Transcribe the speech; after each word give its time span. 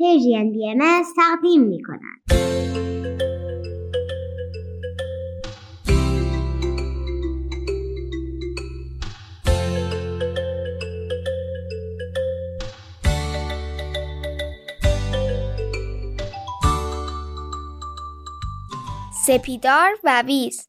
پرژین 0.00 0.52
بی 0.52 0.68
ام 0.68 1.04
تقدیم 1.16 1.62
می 1.62 1.82
کند. 1.82 2.20
سپیدار 19.26 19.90
و 20.04 20.22
ویز 20.26 20.66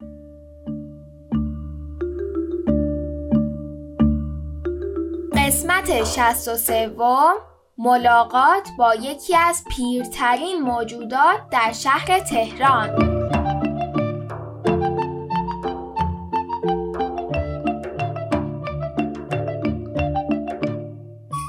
قسمت 5.35 6.03
63 6.03 6.87
ملاقات 7.83 8.67
با 8.77 8.95
یکی 8.95 9.35
از 9.35 9.63
پیرترین 9.75 10.61
موجودات 10.61 11.39
در 11.51 11.71
شهر 11.71 12.19
تهران. 12.19 12.89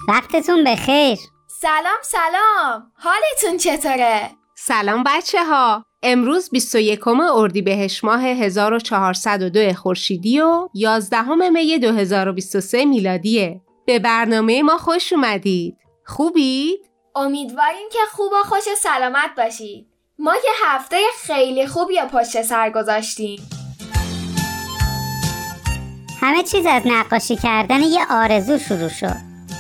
وقتتون 0.09 0.65
بخیر. 0.65 1.19
سلام 1.61 2.03
سلام. 2.03 2.93
حالتون 2.95 3.59
چطوره؟ 3.59 4.31
سلام 4.57 5.05
بچه 5.07 5.45
ها 5.45 5.85
امروز 6.03 6.51
21 6.51 7.09
اردیبهشت 7.09 8.05
ماه 8.05 8.23
1402 8.23 9.73
خورشیدی 9.73 10.41
و 10.41 10.69
11 10.75 11.51
می 11.51 11.79
2023 11.79 12.85
میلادیه. 12.85 13.61
به 13.87 13.99
برنامه 13.99 14.63
ما 14.63 14.79
خوش 14.79 15.13
اومدید. 15.13 15.82
خوبید؟ 16.13 16.81
امیدواریم 17.15 17.89
که 17.93 17.99
خوب 18.13 18.33
و 18.33 18.49
خوش 18.49 18.63
سلامت 18.79 19.31
باشید. 19.37 19.87
ما 20.19 20.35
یه 20.35 20.51
هفته 20.65 20.97
خیلی 21.23 21.67
خوبی 21.67 21.95
پشت 22.13 22.43
سر 22.43 22.71
گذاشتیم. 22.71 23.49
همه 26.21 26.43
چیز 26.43 26.67
از 26.67 26.83
نقاشی 26.85 27.37
کردن 27.37 27.81
یه 27.83 28.07
آرزو 28.11 28.59
شروع 28.59 28.89
شد. 28.89 29.17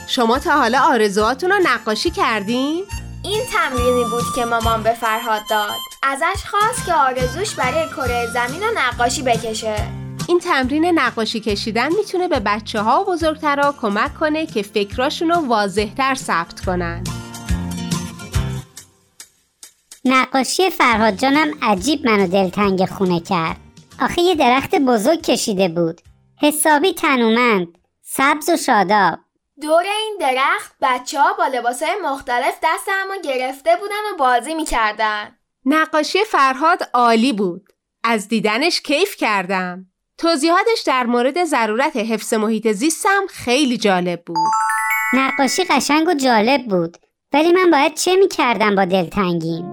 شما 0.09 0.39
تا 0.39 0.51
حالا 0.51 0.81
آرزوهاتون 0.81 1.51
رو 1.51 1.57
نقاشی 1.63 2.11
کردین؟ 2.11 2.85
این 3.25 3.41
تمرینی 3.53 4.05
بود 4.05 4.35
که 4.35 4.45
مامان 4.45 4.83
به 4.83 4.93
فرهاد 4.93 5.43
داد. 5.51 5.79
ازش 6.03 6.45
خواست 6.51 6.87
که 6.87 6.95
آرزوش 6.95 7.55
برای 7.55 7.89
کره 7.89 8.27
زمین 8.27 8.63
رو 8.63 8.69
نقاشی 8.75 9.23
بکشه. 9.23 10.02
این 10.33 10.41
تمرین 10.41 10.99
نقاشی 10.99 11.41
کشیدن 11.41 11.89
می‌تونه 11.97 12.29
به 12.29 12.41
بچه 12.41 12.81
ها 12.81 13.03
و 13.03 13.05
بزرگترها 13.05 13.73
کمک 13.73 14.15
کنه 14.15 14.47
که 14.47 14.63
فکراشون 14.63 15.31
رو 15.31 15.37
واضحتر 15.37 16.15
ثبت 16.15 16.61
کنن. 16.61 17.05
نقاشی 20.05 20.71
فرهاد 20.71 21.15
جانم 21.15 21.51
عجیب 21.63 22.07
منو 22.07 22.27
دلتنگ 22.27 22.87
خونه 22.87 23.21
کرد. 23.21 23.57
آخه 24.01 24.23
یه 24.23 24.35
درخت 24.35 24.75
بزرگ 24.75 25.23
کشیده 25.23 25.69
بود. 25.69 26.01
حسابی 26.43 26.93
تنومند 26.93 27.69
سبز 28.03 28.49
و 28.49 28.57
شاداب. 28.57 29.19
دور 29.63 29.85
این 29.85 30.17
درخت 30.21 30.75
بچه 30.83 31.21
ها 31.21 31.33
با 31.33 31.47
لباس 31.47 31.83
مختلف 32.03 32.55
دست 32.63 32.89
همو 32.89 33.21
گرفته 33.25 33.71
بودن 33.81 34.15
و 34.15 34.17
بازی 34.19 34.55
می‌کردن. 34.55 35.39
نقاشی 35.65 36.25
فرهاد 36.25 36.91
عالی 36.95 37.33
بود. 37.33 37.69
از 38.05 38.29
دیدنش 38.29 38.81
کیف 38.81 39.17
کردم. 39.17 39.92
توضیحاتش 40.23 40.83
در 40.87 41.07
مورد 41.07 41.45
ضرورت 41.45 41.97
حفظ 41.97 42.35
محیط 42.35 42.73
زیستم 42.73 43.27
خیلی 43.29 43.77
جالب 43.77 44.23
بود. 44.27 44.37
نقاشی 45.15 45.65
قشنگ 45.65 46.09
و 46.09 46.15
جالب 46.15 46.65
بود 46.65 46.97
ولی 47.33 47.53
من 47.53 47.71
باید 47.71 47.95
چه 47.95 48.17
می‌کردم 48.17 48.75
با 48.75 48.85
دلتنگیم؟ 48.85 49.65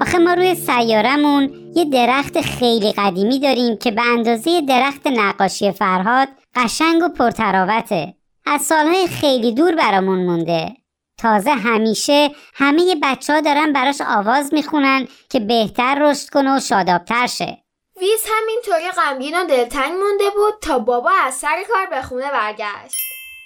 آخه 0.00 0.18
ما 0.18 0.34
روی 0.34 0.54
سیارمون 0.54 1.50
یه 1.74 1.84
درخت 1.84 2.40
خیلی 2.40 2.92
قدیمی 2.92 3.40
داریم 3.40 3.76
که 3.76 3.90
به 3.90 4.02
اندازه 4.02 4.60
درخت 4.60 5.06
نقاشی 5.06 5.72
فرهاد 5.72 6.28
قشنگ 6.54 7.02
و 7.02 7.08
پرتراوته. 7.08 8.14
از 8.46 8.62
سالهای 8.62 9.06
خیلی 9.06 9.54
دور 9.54 9.74
برامون 9.74 10.18
مونده. 10.18 10.81
تازه 11.22 11.50
همیشه 11.50 12.30
همه 12.54 12.96
بچه 13.02 13.32
ها 13.32 13.40
دارن 13.40 13.72
براش 13.72 14.00
آواز 14.06 14.54
می‌خونن 14.54 15.08
که 15.30 15.40
بهتر 15.40 15.98
رشد 16.00 16.28
کنه 16.28 16.56
و 16.56 16.60
شادابتر 16.60 17.26
شه. 17.26 17.58
ویز 18.00 18.24
همینطوری 18.26 18.90
غمگین 18.90 19.40
و 19.40 19.44
دلتنگ 19.44 19.92
مونده 19.92 20.30
بود 20.34 20.54
تا 20.62 20.78
بابا 20.78 21.10
از 21.24 21.34
سر 21.34 21.56
کار 21.72 21.86
به 21.86 22.02
خونه 22.02 22.30
برگشت. 22.30 22.96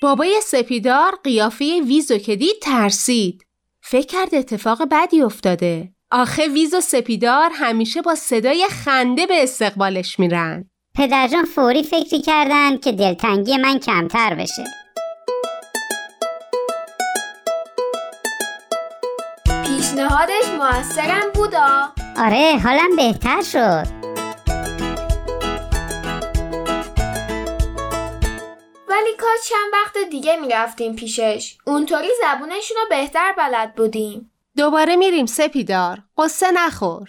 بابای 0.03 0.41
سپیدار 0.41 1.19
قیافه 1.25 1.81
ویزو 1.81 2.19
که 2.19 2.37
دید 2.37 2.57
ترسید. 2.63 3.43
فکر 3.81 4.07
کرد 4.07 4.35
اتفاق 4.35 4.83
بدی 4.91 5.23
افتاده. 5.23 5.93
آخه 6.11 6.49
ویز 6.49 6.75
و 6.75 6.81
سپیدار 6.81 7.51
همیشه 7.55 8.03
با 8.03 8.15
صدای 8.15 8.67
خنده 8.85 9.27
به 9.27 9.43
استقبالش 9.43 10.19
میرن. 10.19 10.71
پدرجان 10.95 11.45
فوری 11.45 11.83
فکری 11.83 12.23
کردن 12.23 12.77
که 12.79 12.93
دلتنگی 12.93 13.57
من 13.57 13.79
کمتر 13.79 14.35
بشه. 14.35 14.65
پیشنهادش 19.97 20.49
موثرم 20.59 21.33
بودا. 21.35 21.89
آره 22.19 22.59
حالم 22.65 22.97
بهتر 22.97 23.43
شد. 23.43 23.87
ولی 28.89 29.17
کاش 29.19 29.49
چند 29.49 29.73
وقت 29.73 30.11
دیگه 30.11 30.37
می‌رفتیم 30.37 30.97
پیشش. 30.97 31.59
اونطوری 31.67 32.09
زبونشون 32.23 32.77
رو 32.77 32.89
بهتر 32.91 33.35
بلد 33.39 33.75
بودیم. 33.75 34.31
دوباره 34.57 34.97
میریم 34.97 35.27
سپیدار. 35.27 35.99
قصه 36.19 36.51
نخور. 36.51 37.09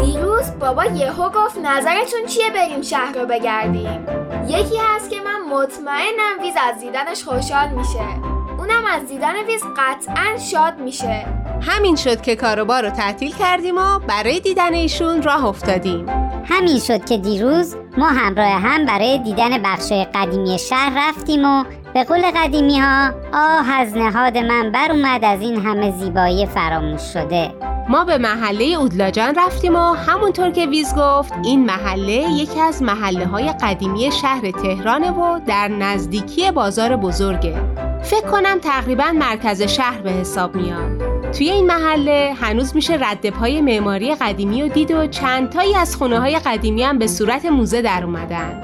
دیروز 0.00 0.50
بابا 0.60 0.84
یهو 0.84 1.30
گفت 1.30 1.58
نظرتون 1.58 2.26
چیه 2.26 2.50
بریم 2.50 2.82
شهر 2.82 3.18
رو 3.18 3.26
بگردیم. 3.26 4.06
یکی 4.48 4.76
هست 4.76 5.10
که 5.10 5.20
من 5.20 5.40
مطمئنم 5.40 6.40
ویز 6.42 6.54
از 6.68 6.80
دیدنش 6.80 7.24
خوشحال 7.24 7.68
میشه. 7.68 8.27
اونم 8.68 8.84
از 8.84 9.08
دیدن 9.08 9.34
ویز 9.46 9.62
قطعا 9.76 10.38
شاد 10.50 10.78
میشه. 10.80 11.26
همین 11.60 11.96
شد 11.96 12.20
که 12.20 12.36
کاروبار 12.36 12.82
رو 12.82 12.90
تعطیل 12.90 13.34
کردیم 13.34 13.78
و 13.78 13.98
برای 13.98 14.40
دیدن 14.40 14.74
ایشون 14.74 15.22
راه 15.22 15.44
افتادیم. 15.44 16.06
همین 16.44 16.78
شد 16.78 17.04
که 17.04 17.18
دیروز 17.18 17.76
ما 17.98 18.06
همراه 18.06 18.48
هم 18.48 18.86
برای 18.86 19.18
دیدن 19.18 19.62
بخشای 19.62 20.06
قدیمی 20.14 20.58
شهر 20.58 21.08
رفتیم 21.08 21.44
و 21.44 21.64
به 21.94 22.04
قول 22.04 22.22
قدیمی 22.36 22.78
ها 22.80 23.12
آه 23.32 23.70
از 23.70 23.96
نهاد 23.96 24.38
من 24.38 24.72
بر 24.72 24.92
اومد 24.92 25.24
از 25.24 25.40
این 25.40 25.60
همه 25.60 25.90
زیبایی 25.90 26.46
فراموش 26.46 27.02
شده. 27.02 27.54
ما 27.88 28.04
به 28.04 28.18
محله 28.18 28.64
اودلاجان 28.64 29.34
رفتیم 29.34 29.76
و 29.76 29.92
همونطور 29.92 30.50
که 30.50 30.66
ویز 30.66 30.94
گفت 30.96 31.32
این 31.44 31.66
محله 31.66 32.12
یکی 32.12 32.60
از 32.60 32.82
محله 32.82 33.26
های 33.26 33.52
قدیمی 33.62 34.12
شهر 34.22 34.50
تهرانه 34.50 35.10
و 35.10 35.40
در 35.46 35.68
نزدیکی 35.68 36.50
بازار 36.50 36.96
بزرگه. 36.96 37.87
فکر 38.08 38.26
کنم 38.26 38.58
تقریبا 38.58 39.12
مرکز 39.12 39.62
شهر 39.62 40.00
به 40.00 40.10
حساب 40.10 40.54
میاد. 40.54 41.02
توی 41.32 41.50
این 41.50 41.66
محله 41.66 42.34
هنوز 42.40 42.76
میشه 42.76 42.98
رد 43.00 43.30
پای 43.30 43.60
معماری 43.60 44.14
قدیمی 44.14 44.62
و 44.62 44.68
دید 44.68 44.90
و 44.90 45.06
چند 45.06 45.50
تایی 45.50 45.74
از 45.74 45.96
خونه 45.96 46.18
های 46.18 46.38
قدیمی 46.38 46.82
هم 46.82 46.98
به 46.98 47.06
صورت 47.06 47.44
موزه 47.44 47.82
در 47.82 48.04
اومدن. 48.04 48.62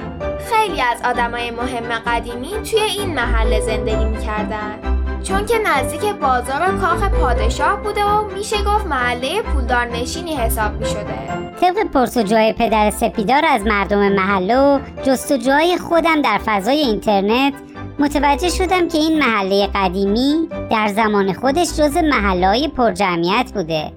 خیلی 0.51 0.81
از 0.81 0.99
آدمای 1.05 1.51
مهم 1.51 1.99
قدیمی 2.07 2.49
توی 2.71 2.81
این 2.81 3.15
محله 3.15 3.61
زندگی 3.61 4.05
می‌کردن. 4.05 4.79
چون 5.23 5.47
که 5.47 5.55
نزدیک 5.59 6.01
بازار 6.01 6.63
و 6.69 6.79
کاخ 6.81 7.09
پادشاه 7.09 7.83
بوده 7.83 8.05
و 8.05 8.25
میشه 8.37 8.57
گفت 8.57 8.87
محله 8.87 9.43
پولدار 9.43 9.85
نشینی 9.85 10.37
حساب 10.37 10.73
می‌شده. 10.73 11.15
طبق 11.61 11.87
پرسجوهای 11.95 12.53
پدر 12.53 12.91
سپیدار 12.91 13.45
از 13.49 13.67
مردم 13.67 14.13
محله 14.13 14.57
و 14.57 14.79
جستجوهای 15.03 15.79
خودم 15.79 16.23
در 16.23 16.41
فضای 16.45 16.79
اینترنت 16.79 17.53
متوجه 17.99 18.49
شدم 18.49 18.89
که 18.89 18.99
این 18.99 19.19
محله 19.19 19.69
قدیمی 19.75 20.49
در 20.71 20.89
زمان 20.89 21.33
خودش 21.33 21.69
جز 21.77 21.97
محله 21.97 22.47
های 22.47 22.69
پرجمعیت 22.69 23.53
بوده. 23.55 23.93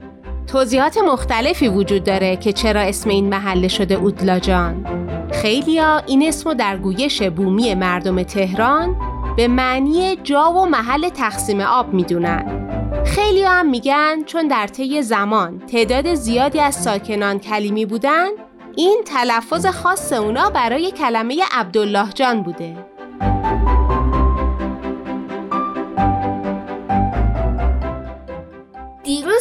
توضیحات 0.48 0.98
مختلفی 0.98 1.68
وجود 1.68 2.04
داره 2.04 2.36
که 2.36 2.54
چرا 2.54 2.82
اسم 2.82 3.10
این 3.10 3.30
محله 3.30 3.68
شده 3.68 3.96
اودلاجان 3.96 4.86
خیلیا 5.32 5.98
این 6.08 6.28
اسم 6.28 6.54
در 6.54 6.78
گویش 6.78 7.24
بومی 7.24 7.76
مردم 7.76 8.24
تهران 8.24 8.96
به 9.38 9.48
معنی 9.48 10.16
جا 10.16 10.52
و 10.52 10.66
محل 10.66 11.10
تقسیم 11.10 11.62
آب 11.62 11.94
می‌دونن. 11.94 12.68
خیلی 13.06 13.44
هم 13.44 13.70
میگن 13.70 14.24
چون 14.26 14.48
در 14.48 14.68
طی 14.68 15.02
زمان 15.02 15.60
تعداد 15.60 16.14
زیادی 16.14 16.60
از 16.60 16.76
ساکنان 16.76 17.40
کلیمی 17.40 17.86
بودن 17.86 18.28
این 18.76 19.02
تلفظ 19.06 19.66
خاص 19.66 20.14
اونا 20.14 20.50
برای 20.50 20.92
کلمه 20.92 21.36
عبدالله 21.52 22.10
جان 22.10 22.44
بوده. 22.44 22.97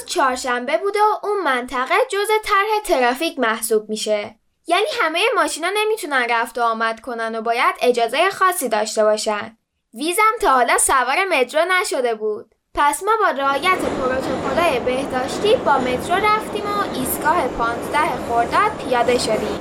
چهارشنبه 0.07 0.79
بوده 0.79 0.99
و 0.99 1.27
اون 1.27 1.43
منطقه 1.45 1.95
جز 2.11 2.29
طرح 2.45 2.81
ترافیک 2.85 3.39
محسوب 3.39 3.89
میشه 3.89 4.35
یعنی 4.67 4.87
همه 5.01 5.21
ماشینا 5.37 5.69
نمی‌تونن 5.77 6.27
رفت 6.31 6.59
و 6.59 6.63
آمد 6.63 7.01
کنن 7.01 7.35
و 7.35 7.43
باید 7.43 7.75
اجازه 7.81 8.31
خاصی 8.31 8.69
داشته 8.69 9.05
باشن. 9.05 9.57
ویزم 9.95 10.33
تا 10.41 10.51
حالا 10.51 10.79
سوار 10.79 11.25
مترو 11.31 11.61
نشده 11.81 12.15
بود. 12.15 12.55
پس 12.75 13.03
ما 13.03 13.13
با 13.21 13.31
رعایت 13.31 13.79
پروتکل‌های 13.79 14.81
بهداشتی 14.81 15.57
با 15.57 15.79
مترو 15.79 16.17
رفتیم 16.17 16.65
و 16.65 16.99
ایستگاه 16.99 17.49
15 17.49 17.99
خرداد 18.29 18.73
پیاده 18.79 19.19
شدیم. 19.19 19.61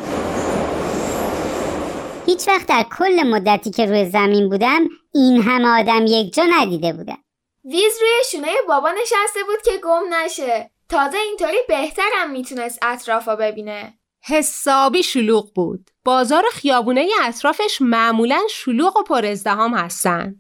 هیچ 2.26 2.48
وقت 2.48 2.68
در 2.68 2.86
کل 2.98 3.24
مدتی 3.24 3.72
که 3.72 3.86
روی 3.86 4.06
زمین 4.10 4.50
بودم 4.50 4.82
این 5.14 5.42
همه 5.42 5.80
آدم 5.80 6.06
یک 6.08 6.34
جا 6.34 6.44
ندیده 6.44 6.94
بودم 6.94 7.18
ویز 7.66 7.94
روی 8.02 8.12
شونه 8.32 8.54
بابا 8.68 8.92
نشسته 8.92 9.44
بود 9.44 9.62
که 9.66 9.78
گم 9.84 10.14
نشه. 10.14 10.72
تازه 10.90 11.18
اینطوری 11.18 11.58
بهترم 11.68 12.32
می‌تونست 12.32 12.80
اطرافا 12.82 13.36
ببینه. 13.36 14.00
حسابی 14.24 15.04
شلوغ 15.04 15.54
بود. 15.54 15.90
بازار 16.04 16.44
خیابونه 16.52 17.08
اطرافش 17.24 17.78
معمولا 17.82 18.42
شلوغ 18.50 18.98
و 18.98 19.04
پر 19.04 19.26
ازدهام 19.26 19.74
هستن. 19.74 20.36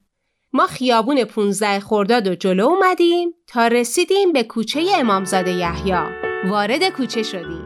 ما 0.53 0.67
خیابون 0.67 1.23
15 1.23 1.79
خرداد 1.79 2.27
و 2.27 2.35
جلو 2.35 2.65
اومدیم 2.65 3.33
تا 3.47 3.67
رسیدیم 3.67 4.33
به 4.33 4.43
کوچه 4.43 4.87
امامزاده 4.95 5.51
یحیی. 5.51 5.93
وارد 6.49 6.89
کوچه 6.89 7.23
شدیم. 7.23 7.64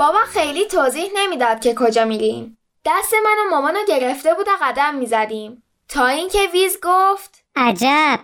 بابا 0.00 0.18
خیلی 0.18 0.64
توضیح 0.64 1.10
نمی‌داد 1.16 1.60
که 1.60 1.74
کجا 1.74 2.04
میریم. 2.04 2.58
دست 2.84 3.14
من 3.24 3.36
و 3.46 3.50
مامانو 3.50 3.78
گرفته 3.88 4.34
بود 4.34 4.48
و 4.48 4.50
قدم 4.62 4.94
می‌زدیم. 4.94 5.62
تا 5.88 6.06
اینکه 6.06 6.38
ویز 6.52 6.78
گفت 6.82 7.44
عجب 7.56 8.20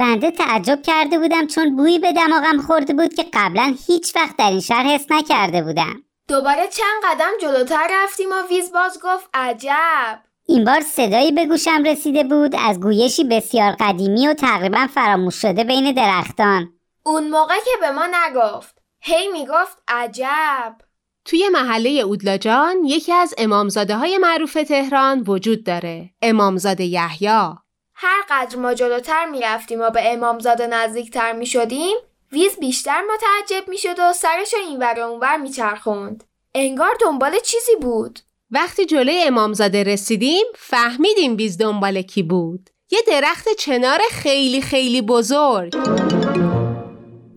بنده 0.00 0.30
تعجب 0.30 0.82
کرده 0.82 1.18
بودم 1.18 1.46
چون 1.46 1.76
بویی 1.76 1.98
به 1.98 2.12
دماغم 2.12 2.60
خورده 2.66 2.94
بود 2.94 3.14
که 3.14 3.26
قبلا 3.32 3.74
هیچ 3.86 4.16
وقت 4.16 4.36
در 4.36 4.50
این 4.50 4.60
شهر 4.60 4.82
حس 4.82 5.06
نکرده 5.10 5.62
بودم 5.62 6.02
دوباره 6.28 6.68
چند 6.68 7.02
قدم 7.04 7.30
جلوتر 7.40 7.88
رفتیم 7.90 8.28
و 8.32 8.48
ویز 8.48 8.72
باز 8.72 9.00
گفت 9.02 9.28
عجب. 9.34 10.20
این 10.46 10.64
بار 10.64 10.80
صدایی 10.80 11.32
به 11.32 11.46
گوشم 11.46 11.82
رسیده 11.86 12.24
بود 12.24 12.56
از 12.58 12.80
گویشی 12.80 13.24
بسیار 13.24 13.76
قدیمی 13.80 14.28
و 14.28 14.34
تقریبا 14.34 14.86
فراموش 14.94 15.34
شده 15.34 15.64
بین 15.64 15.92
درختان 15.92 16.72
اون 17.02 17.30
موقع 17.30 17.56
که 17.56 17.70
به 17.80 17.90
ما 17.90 18.06
نگفت. 18.06 18.78
هی 19.00 19.28
می‌گفت 19.28 19.82
عجب. 19.88 20.89
توی 21.24 21.48
محله 21.48 21.90
اودلاجان 21.90 22.84
یکی 22.84 23.12
از 23.12 23.34
امامزاده 23.38 23.96
های 23.96 24.18
معروف 24.18 24.52
تهران 24.52 25.24
وجود 25.26 25.64
داره. 25.64 26.10
امامزاده 26.22 26.84
یحیی. 26.84 27.54
هر 27.94 28.22
قدر 28.30 28.56
ما 28.56 28.74
جلوتر 28.74 29.26
می‌رفتیم 29.26 29.80
و 29.80 29.90
به 29.90 30.12
امامزاده 30.12 30.66
نزدیکتر 30.66 31.32
می‌شدیم 31.32 31.96
ویز 32.32 32.56
بیشتر 32.60 33.02
متعجب 33.14 33.68
می‌شد 33.68 33.98
و 33.98 34.12
سرش 34.12 34.54
رو 34.54 34.60
اینور 34.68 34.94
و 35.00 35.02
اونور 35.02 35.36
میچرخوند 35.36 36.24
انگار 36.54 36.96
دنبال 37.00 37.38
چیزی 37.38 37.76
بود 37.80 38.18
وقتی 38.50 38.86
جلوی 38.86 39.22
امامزاده 39.26 39.82
رسیدیم 39.82 40.44
فهمیدیم 40.54 41.36
بیز 41.36 41.58
دنبال 41.58 42.02
کی 42.02 42.22
بود. 42.22 42.70
یه 42.90 42.98
درخت 43.06 43.48
چنار 43.58 44.00
خیلی 44.10 44.62
خیلی 44.62 45.02
بزرگ. 45.02 45.74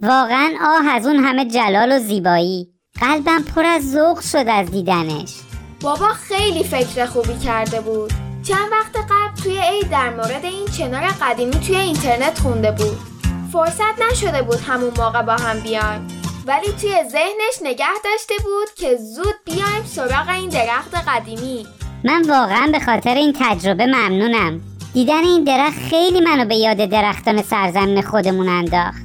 واقعا 0.01 0.53
آه 0.61 0.87
از 0.87 1.07
اون 1.07 1.15
همه 1.15 1.45
جلال 1.45 1.91
و 1.91 1.99
زیبایی 1.99 2.72
قلبم 3.03 3.43
پر 3.43 3.65
از 3.65 3.91
ذوق 3.91 4.19
شد 4.19 4.45
از 4.47 4.71
دیدنش. 4.71 5.33
بابا 5.81 6.07
خیلی 6.07 6.63
فکر 6.63 7.05
خوبی 7.05 7.39
کرده 7.45 7.81
بود. 7.81 8.13
چند 8.47 8.71
وقت 8.71 8.95
قبل 8.95 9.43
توی 9.43 9.57
عید 9.57 9.89
در 9.89 10.09
مورد 10.09 10.45
این 10.45 10.67
چنار 10.67 11.07
قدیمی 11.21 11.51
توی 11.51 11.75
اینترنت 11.75 12.39
خونده 12.39 12.71
بود. 12.71 12.97
فرصت 13.53 14.11
نشده 14.11 14.41
بود 14.41 14.59
همون 14.67 14.91
موقع 14.97 15.21
با 15.21 15.33
هم 15.33 15.59
بیایم. 15.59 16.07
ولی 16.45 16.67
توی 16.81 16.95
ذهنش 17.09 17.61
نگه 17.61 17.85
داشته 18.03 18.35
بود 18.43 18.73
که 18.75 18.97
زود 18.97 19.35
بیایم 19.45 19.83
سراغ 19.85 20.29
این 20.29 20.49
درخت 20.49 20.95
قدیمی. 21.07 21.67
من 22.03 22.21
واقعا 22.29 22.69
به 22.71 22.79
خاطر 22.79 23.15
این 23.15 23.33
تجربه 23.39 23.85
ممنونم. 23.85 24.61
دیدن 24.93 25.23
این 25.23 25.43
درخت 25.43 25.79
خیلی 25.89 26.21
منو 26.21 26.45
به 26.45 26.55
یاد 26.55 26.77
درختان 26.77 27.41
سرزمین 27.41 28.01
خودمون 28.01 28.49
انداخت. 28.49 29.03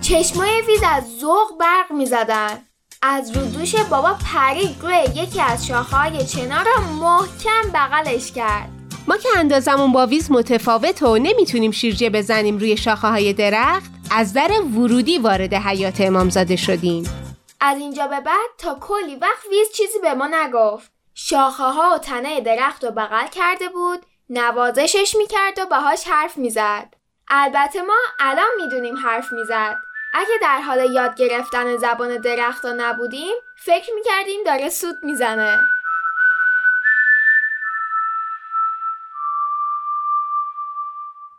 چشمای 0.00 0.62
ویز 0.68 0.82
از 0.94 1.04
ذوق 1.20 1.58
برق 1.60 1.92
می 1.92 2.06
زدن. 2.06 2.71
از 3.04 3.36
رو 3.36 3.44
دوش 3.44 3.74
بابا 3.74 4.16
پرید 4.32 4.76
روی 4.80 4.94
یکی 5.14 5.40
از 5.40 5.66
شاخه‌های 5.66 6.26
چنار 6.26 6.64
را 6.64 6.80
محکم 6.80 7.70
بغلش 7.74 8.32
کرد. 8.32 8.68
ما 9.08 9.16
که 9.16 9.28
اندازمون 9.36 9.92
با 9.92 10.06
ویز 10.06 10.30
متفاوت 10.30 11.02
و 11.02 11.18
نمی‌تونیم 11.18 11.70
شیرجه 11.70 12.10
بزنیم 12.10 12.58
روی 12.58 12.76
شاخه 12.76 13.08
های 13.08 13.32
درخت 13.32 13.90
از 14.10 14.32
در 14.32 14.50
ورودی 14.60 15.18
وارد 15.18 15.54
حیات 15.54 16.00
امامزاده 16.00 16.56
شدیم. 16.56 17.04
از 17.60 17.78
اینجا 17.78 18.06
به 18.06 18.20
بعد 18.20 18.50
تا 18.58 18.74
کلی 18.80 19.16
وقت 19.16 19.46
ویز 19.50 19.68
چیزی 19.74 19.98
به 20.02 20.14
ما 20.14 20.28
نگفت. 20.32 20.92
شاخه 21.14 21.62
ها 21.62 21.94
و 21.94 21.98
تنه 21.98 22.40
درخت 22.40 22.84
رو 22.84 22.90
بغل 22.90 23.26
کرده 23.26 23.68
بود 23.68 24.06
نوازشش 24.30 25.14
می‌کرد 25.18 25.58
و 25.58 25.66
باهاش 25.66 26.04
حرف 26.06 26.36
می‌زد. 26.36 26.94
البته 27.28 27.82
ما 27.82 27.98
الان 28.20 28.48
می‌دونیم 28.62 28.96
حرف 28.96 29.32
می‌زد. 29.32 29.76
اگه 30.14 30.34
در 30.42 30.60
حال 30.60 30.92
یاد 30.92 31.14
گرفتن 31.16 31.76
زبان 31.76 32.16
درخت 32.16 32.66
نبودیم 32.66 33.34
فکر 33.56 33.90
می‌کردیم 33.94 34.40
داره 34.46 34.68
سوت 34.68 34.96
می‌زنه 35.02 35.60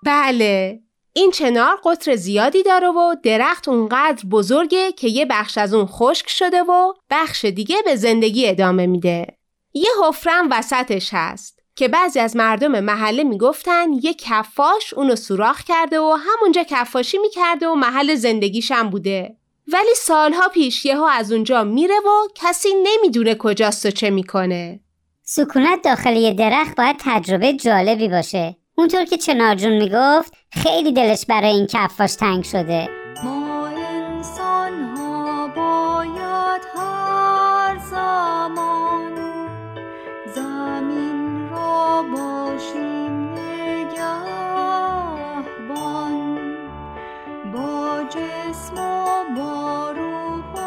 بله 0.04 0.80
این 1.14 1.32
چنار 1.32 1.80
قطر 1.86 2.16
زیادی 2.16 2.64
داره 2.64 2.88
و 2.88 3.16
درخت 3.24 3.68
اونقدر 3.68 4.26
بزرگه 4.26 4.92
که 4.92 5.08
یه 5.08 5.26
بخش 5.26 5.58
از 5.58 5.74
اون 5.74 5.86
خشک 5.86 6.30
شده 6.30 6.64
و 6.64 6.94
بخش 7.10 7.46
دیگه 7.46 7.76
به 7.86 7.96
زندگی 7.96 8.50
ادامه 8.50 8.88
میده. 8.88 9.28
یه 9.74 9.90
حفرم 10.04 10.48
وسطش 10.52 11.10
هست 11.14 11.63
که 11.76 11.88
بعضی 11.88 12.20
از 12.20 12.36
مردم 12.36 12.80
محله 12.80 13.24
می‌گفتن 13.24 13.88
یه 14.04 14.14
کفاش 14.14 14.94
اونو 14.94 15.16
سوراخ 15.16 15.64
کرده 15.64 16.00
و 16.00 16.18
همونجا 16.20 16.64
کفاشی 16.64 17.18
می‌کرده 17.18 17.68
و 17.68 17.76
محل 17.76 18.16
زندگیش 18.16 18.72
هم 18.72 18.90
بوده. 18.90 19.36
ولی 19.74 19.96
سالها 19.96 20.48
پیش 20.48 20.86
یهو 20.86 21.04
از 21.04 21.32
اونجا 21.32 21.64
میره 21.64 21.96
و 21.96 22.28
کسی 22.36 22.70
نمی‌دونه 22.84 23.36
کجاست 23.36 23.86
و 23.86 23.92
چه 23.92 24.10
می‌کنه. 24.10 24.80
سکونت 25.24 25.82
داخل 25.82 26.16
یه 26.18 26.34
درخت 26.34 26.76
باید 26.76 26.96
تجربه 27.00 27.54
جالبی 27.54 28.08
باشه 28.08 28.56
اونطور 28.76 29.06
که 29.06 29.18
چنارجون 29.18 29.74
می‌گفت 29.74 30.34
خیلی 30.52 30.92
دلش 30.92 31.26
برای 31.26 31.50
این 31.50 31.68
کفاش 31.68 32.16
تنگ 32.16 32.44
شده 32.44 32.90
ما 33.24 33.68
انسان 33.68 34.84
ها 34.84 35.48
باید 35.48 36.62
هر 36.76 37.78
زمان 37.78 39.16
زمین 40.36 41.13
را 41.74 42.04
باشیم 42.04 43.14
نگهبان. 43.34 44.24
با 47.54 48.04
جسم 48.10 48.78
و 48.78 49.24
با 49.38 49.92
روح 49.92 50.54
و 50.54 50.60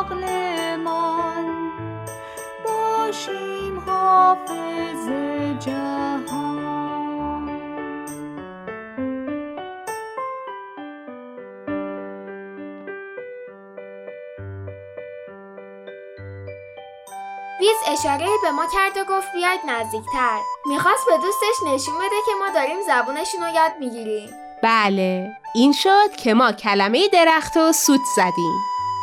عقلمان 0.00 1.46
باشیم 2.64 3.80
حافظ 3.86 5.08
اشاره 17.86 18.26
به 18.42 18.50
ما 18.50 18.66
کرد 18.66 18.96
و 18.96 19.04
گفت 19.04 19.32
بیاید 19.32 19.60
نزدیکتر. 19.66 20.38
می‌خواست 20.66 21.06
به 21.06 21.16
دوستش 21.16 21.62
نشون 21.66 21.94
بده 21.98 22.16
که 22.26 22.32
ما 22.40 22.48
داریم 22.54 22.82
زبونشون 22.86 23.42
رو 23.42 23.54
یاد 23.54 23.72
می‌گیریم. 23.80 24.30
بله. 24.62 25.28
این 25.54 25.72
شد 25.72 26.16
که 26.16 26.34
ما 26.34 26.52
کلمه 26.52 27.08
درخت 27.08 27.56
و 27.56 27.72
سوت 27.72 28.00
زدیم. 28.16 28.54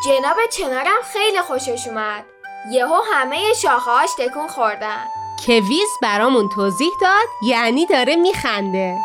جناب 0.06 0.38
چنارم 0.52 1.02
خیلی 1.14 1.42
خوشش 1.42 1.88
اومد. 1.88 2.26
یهو 2.72 3.02
همه 3.14 3.54
شاخه‌هاش 3.54 4.10
تکون 4.18 4.48
خوردن. 4.48 5.06
که 5.46 5.54
ویز 5.54 5.90
برامون 6.02 6.50
توضیح 6.50 6.92
داد 7.02 7.28
یعنی 7.48 7.86
داره 7.86 8.16
میخنده. 8.16 8.98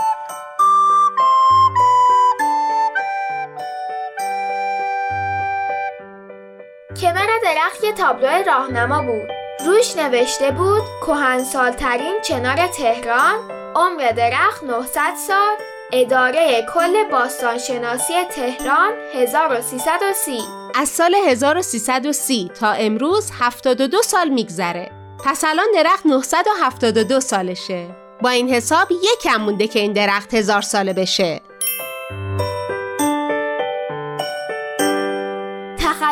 کنار 7.03 7.29
درخت 7.43 7.85
یه 7.85 7.93
تابلو 7.93 8.43
راهنما 8.47 9.03
بود. 9.03 9.36
روش 9.67 9.97
نوشته 9.97 10.51
بود 10.51 10.83
کهنسالترین 11.07 12.21
چنار 12.23 12.67
تهران 12.67 13.51
عمر 13.75 14.13
درخت 14.17 14.65
900 14.65 14.91
سال 15.27 15.57
اداره 15.93 16.67
کل 16.75 17.05
باستانشناسی 17.11 18.25
تهران 18.31 18.93
1330 19.15 20.39
از 20.75 20.89
سال 20.89 21.15
1330 21.15 22.51
تا 22.61 22.71
امروز 22.71 23.31
72 23.39 24.03
سال 24.03 24.29
میگذره. 24.29 24.91
پس 25.25 25.45
الان 25.45 25.67
درخت 25.75 26.07
972 26.07 27.21
سالشه. 27.21 27.89
با 28.23 28.31
این 28.31 28.55
حساب 28.55 28.89
یکم 28.93 29.41
مونده 29.41 29.67
که 29.69 29.79
این 29.79 29.93
درخت 29.93 30.35
هزار 30.35 30.63
ساله 30.63 30.93
بشه. 30.93 31.41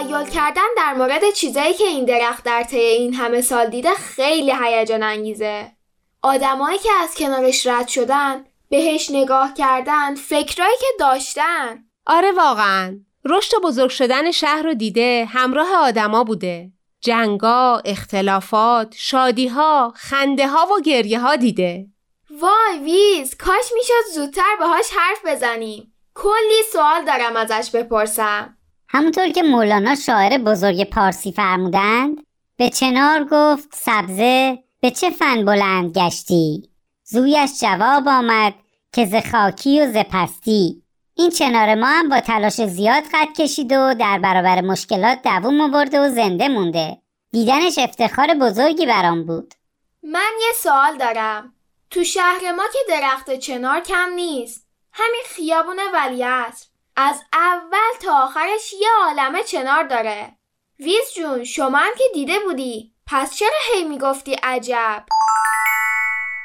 تخیل 0.04 0.30
کردن 0.30 0.62
در 0.76 0.94
مورد 0.94 1.30
چیزایی 1.30 1.74
که 1.74 1.84
این 1.84 2.04
درخت 2.04 2.44
در 2.44 2.62
طی 2.62 2.78
این 2.78 3.14
همه 3.14 3.40
سال 3.40 3.66
دیده 3.66 3.94
خیلی 3.94 4.52
هیجان 4.62 5.02
انگیزه. 5.02 5.72
آدمایی 6.22 6.78
که 6.78 6.92
از 7.02 7.14
کنارش 7.14 7.66
رد 7.66 7.88
شدن 7.88 8.44
بهش 8.68 9.10
نگاه 9.10 9.54
کردن 9.54 10.14
فکرایی 10.14 10.76
که 10.80 10.86
داشتن. 10.98 11.84
آره 12.06 12.32
واقعا. 12.32 12.98
رشد 13.24 13.54
و 13.56 13.60
بزرگ 13.60 13.90
شدن 13.90 14.30
شهر 14.30 14.62
رو 14.62 14.74
دیده 14.74 15.28
همراه 15.30 15.76
آدما 15.76 16.24
بوده. 16.24 16.70
جنگا، 17.00 17.82
اختلافات، 17.84 18.94
شادیها، 18.96 19.92
خنده 19.96 20.48
ها 20.48 20.66
و 20.66 20.80
گریه 20.80 21.20
ها 21.20 21.36
دیده. 21.36 21.86
وای 22.30 22.78
ویز 22.84 23.36
کاش 23.36 23.72
می‌شد 23.74 24.14
زودتر 24.14 24.56
باهاش 24.60 24.86
حرف 24.96 25.26
بزنیم. 25.26 25.94
کلی 26.14 26.62
سوال 26.72 27.04
دارم 27.04 27.36
ازش 27.36 27.70
بپرسم. 27.70 28.56
همونطور 28.94 29.28
که 29.28 29.42
مولانا 29.42 29.94
شاعر 29.94 30.38
بزرگ 30.38 30.90
پارسی 30.90 31.32
فرمودند 31.32 32.26
به 32.56 32.70
چنار 32.70 33.24
گفت 33.30 33.68
سبزه 33.72 34.58
به 34.80 34.90
چه 34.90 35.10
فن 35.10 35.44
بلند 35.44 35.98
گشتی؟ 35.98 36.70
زویش 37.04 37.50
جواب 37.60 38.08
آمد 38.08 38.54
که 38.92 39.06
ز 39.06 39.14
خاکی 39.32 39.80
و 39.80 39.92
ز 39.92 39.96
پستی. 39.96 40.82
این 41.14 41.30
چنار 41.30 41.74
ما 41.74 41.86
هم 41.86 42.08
با 42.08 42.20
تلاش 42.20 42.52
زیاد 42.52 43.02
قد 43.12 43.28
کشید 43.38 43.72
و 43.72 43.94
در 43.94 44.18
برابر 44.18 44.60
مشکلات 44.60 45.22
دووم 45.22 45.60
آورده 45.60 46.00
و 46.00 46.08
زنده 46.08 46.48
مونده. 46.48 46.98
دیدنش 47.32 47.78
افتخار 47.78 48.34
بزرگی 48.34 48.86
برام 48.86 49.26
بود. 49.26 49.54
من 50.02 50.32
یه 50.40 50.52
سوال 50.62 50.96
دارم. 50.96 51.54
تو 51.90 52.04
شهر 52.04 52.52
ما 52.56 52.64
که 52.72 52.78
درخت 52.88 53.34
چنار 53.34 53.80
کم 53.80 54.10
نیست 54.16 54.66
همین 54.92 55.22
خیابون 55.26 55.78
ولیعصر. 55.94 56.73
از 56.96 57.22
اول 57.32 57.98
تا 58.02 58.24
آخرش 58.24 58.72
یه 58.72 58.88
عالمه 59.04 59.42
چنار 59.42 59.84
داره. 59.84 60.32
ویز 60.78 61.12
جون 61.16 61.44
شما 61.44 61.78
هم 61.78 61.92
که 61.98 62.04
دیده 62.14 62.38
بودی. 62.38 62.92
پس 63.06 63.36
چرا 63.36 63.48
هی 63.72 63.84
می‌گفتی 63.84 64.36
عجب؟ 64.42 65.04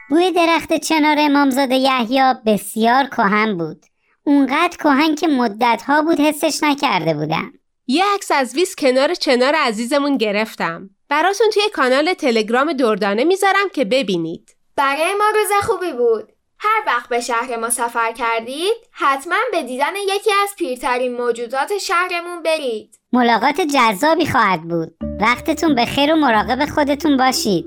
بوی 0.10 0.32
درخت 0.32 0.74
چنار 0.74 1.16
امامزاده 1.20 1.76
یحیی 1.76 2.22
بسیار 2.46 3.06
کهن 3.06 3.58
بود. 3.58 3.86
اونقدر 4.24 4.78
کهن 4.78 5.16
که 5.16 5.28
مدتها 5.28 6.02
بود 6.02 6.20
حسش 6.20 6.64
نکرده 6.64 7.14
بودم. 7.14 7.54
یه 7.88 8.04
عکس 8.14 8.32
از 8.32 8.56
ویز 8.56 8.76
کنار 8.76 9.14
چنار 9.14 9.56
عزیزمون 9.56 10.18
گرفتم. 10.18 10.90
براتون 11.10 11.50
توی 11.50 11.70
کانال 11.74 12.14
تلگرام 12.14 12.74
دردانه 12.74 13.24
می‌ذارم 13.24 13.70
که 13.74 13.86
ببینید. 13.86 14.56
برای 14.76 15.14
ما 15.14 15.26
روز 15.36 15.66
خوبی 15.68 15.94
بود. 15.94 16.32
هر 16.62 16.84
وقت 16.88 17.10
به 17.10 17.20
شهر 17.20 17.58
ما 17.58 17.70
سفر 17.70 18.12
کردید 18.12 18.76
حتما 18.92 19.36
به 19.52 19.64
دیدن 19.64 19.96
یکی 19.96 20.32
از 20.44 20.56
پیرترین 20.58 21.18
موجودات 21.18 21.78
شهرمون 21.78 22.44
برید. 22.44 23.00
ملاقات 23.14 23.62
جذابی 23.62 24.26
خواهد 24.26 24.62
بود. 24.62 24.94
وقتتون 25.22 25.76
به 25.76 25.86
خیر 25.86 26.14
و 26.14 26.16
مراقب 26.16 26.66
خودتون 26.66 27.18
باشید. 27.18 27.66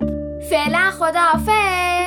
فعلا 0.50 0.90
خداحافظ! 0.90 2.01